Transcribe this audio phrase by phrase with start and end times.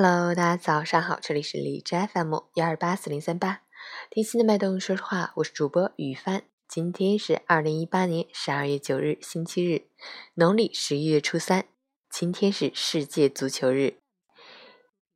[0.00, 3.62] Hello，大家早上好，这里是荔枝 FM 幺二八四零三八，
[4.08, 6.44] 听心的脉动，说实话，我是主播雨帆。
[6.68, 9.88] 今天是二零一八年十二月九日，星期日，
[10.34, 11.64] 农历十一月初三。
[12.08, 13.94] 今天是世界足球日，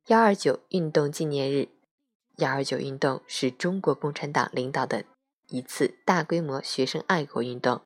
[0.07, 1.69] 幺二九运动纪念日。
[2.39, 5.05] 幺二九运动是中国共产党领导的
[5.47, 7.83] 一次大规模学生爱国运动，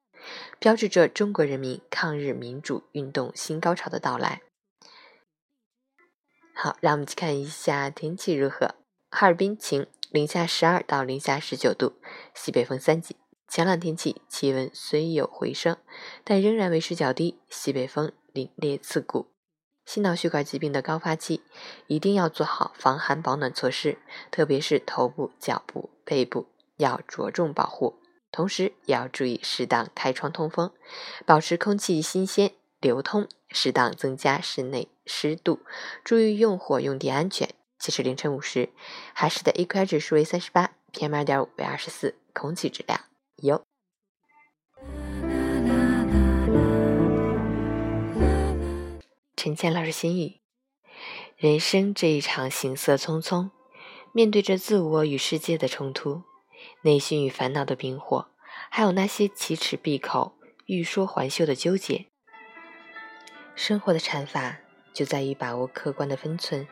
[0.57, 4.41] 标志着中国人民抗日民主运动新高潮的到来。
[6.59, 8.73] 好，让我们去看一下天气如何。
[9.11, 11.93] 哈尔滨晴，零下十二到零下十九度，
[12.33, 13.15] 西北风三级，
[13.47, 15.77] 晴朗天气，气温虽有回升，
[16.23, 19.27] 但仍然为时较低，西北风凛冽刺骨。
[19.85, 21.43] 心脑血管疾病的高发期，
[21.85, 23.99] 一定要做好防寒保暖措施，
[24.31, 26.47] 特别是头部、脚部、背部
[26.77, 27.99] 要着重保护，
[28.31, 30.73] 同时也要注意适当开窗通风，
[31.23, 34.89] 保持空气新鲜流通，适当增加室内。
[35.05, 35.61] 湿度，
[36.03, 37.49] 注意用火用电安全。
[37.79, 38.69] 截至凌晨五时，
[39.13, 42.99] 海市的 AQI 指数为三十八，PM 二点五为二十四，空气质量
[43.37, 43.61] 优。
[49.35, 50.41] 陈倩老师心语：
[51.37, 53.51] 人生这一场行色匆匆，
[54.11, 56.23] 面对着自我与世界的冲突，
[56.81, 58.27] 内心与烦恼的冰火，
[58.69, 60.33] 还有那些奇耻闭口、
[60.65, 62.07] 欲说还休的纠结，
[63.57, 64.57] 生活的禅法。
[64.93, 66.67] 就在于把握客观的分寸，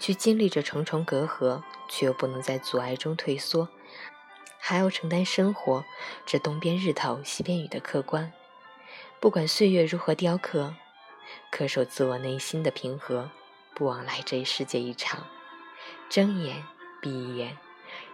[0.00, 3.68] 去经历着重重隔阂，却又不能在阻碍中退缩，
[4.58, 5.84] 还要承担生活
[6.26, 8.32] 这东边日头西边雨的客观。
[9.20, 10.74] 不管岁月如何雕刻，
[11.52, 13.30] 恪守自我内心的平和，
[13.74, 15.26] 不枉来这一世界一场。
[16.08, 16.64] 睁一眼
[17.00, 17.58] 闭一眼，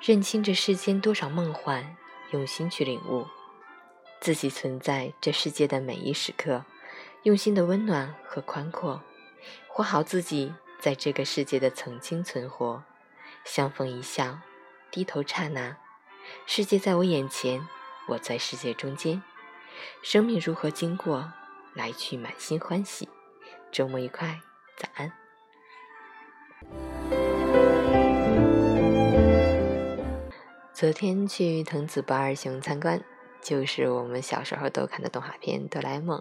[0.03, 1.97] 认清这世间多少梦幻，
[2.33, 3.27] 用心去领悟
[4.20, 6.66] 自己存在这世界的每一时刻，
[7.25, 9.03] 用心的温暖和宽阔。
[9.67, 12.84] 活好自己，在这个世界的曾经存活，
[13.44, 14.41] 相逢一笑，
[14.91, 15.78] 低头刹那，
[16.44, 17.66] 世界在我眼前，
[18.09, 19.22] 我在世界中间。
[20.03, 21.32] 生命如何经过，
[21.72, 23.09] 来去满心欢喜。
[23.72, 24.41] 周末愉快，
[24.76, 25.10] 早安。
[30.75, 33.03] 昨天去藤子不二雄参观，
[33.41, 36.19] 就是我们小时候都看的动画片《哆啦 A 梦》。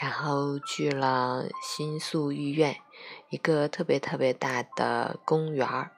[0.00, 2.76] 然后去了新宿御苑，
[3.30, 5.90] 一个特别特别大的公园儿。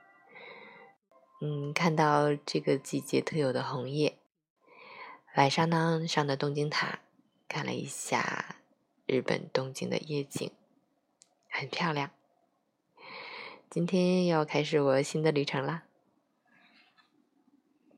[1.43, 4.17] 嗯，看到这个季节特有的红叶。
[5.37, 7.01] 晚上呢，上的东京塔，
[7.47, 8.57] 看了一下
[9.07, 10.51] 日本东京的夜景，
[11.51, 12.11] 很漂亮。
[13.69, 15.85] 今天要开始我新的旅程了。